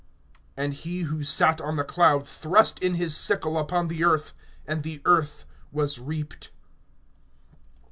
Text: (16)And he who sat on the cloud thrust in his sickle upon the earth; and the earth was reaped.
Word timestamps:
(16)And 0.57 0.73
he 0.73 1.01
who 1.01 1.23
sat 1.23 1.61
on 1.61 1.75
the 1.75 1.83
cloud 1.83 2.27
thrust 2.27 2.79
in 2.79 2.95
his 2.95 3.15
sickle 3.15 3.55
upon 3.55 3.87
the 3.87 4.03
earth; 4.03 4.33
and 4.65 4.81
the 4.81 4.99
earth 5.05 5.45
was 5.71 5.99
reaped. 5.99 6.49